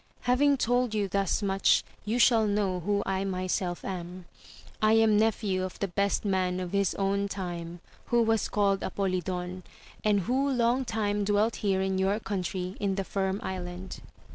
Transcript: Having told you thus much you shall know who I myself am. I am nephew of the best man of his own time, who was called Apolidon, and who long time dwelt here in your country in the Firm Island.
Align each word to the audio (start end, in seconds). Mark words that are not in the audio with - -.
Having 0.21 0.57
told 0.57 0.95
you 0.95 1.07
thus 1.07 1.43
much 1.43 1.83
you 2.05 2.17
shall 2.17 2.47
know 2.47 2.79
who 2.79 3.03
I 3.05 3.23
myself 3.23 3.85
am. 3.85 4.25
I 4.81 4.93
am 4.93 5.15
nephew 5.15 5.63
of 5.63 5.77
the 5.77 5.87
best 5.89 6.25
man 6.25 6.59
of 6.59 6.71
his 6.71 6.95
own 6.95 7.27
time, 7.27 7.81
who 8.05 8.23
was 8.23 8.49
called 8.49 8.81
Apolidon, 8.81 9.61
and 10.03 10.21
who 10.21 10.49
long 10.49 10.85
time 10.85 11.23
dwelt 11.23 11.57
here 11.57 11.81
in 11.83 11.99
your 11.99 12.19
country 12.19 12.75
in 12.79 12.95
the 12.95 13.03
Firm 13.03 13.39
Island. 13.43 13.99